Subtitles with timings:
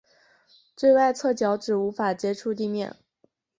[0.75, 2.95] 最外侧脚趾无法接触地面。